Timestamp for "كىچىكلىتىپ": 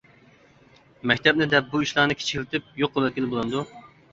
2.23-2.75